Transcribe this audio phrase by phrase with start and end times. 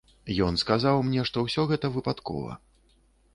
[0.45, 2.57] Ён сказаў мне, што ўсё гэта выпадкова.